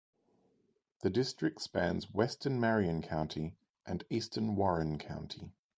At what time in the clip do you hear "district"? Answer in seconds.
1.11-1.61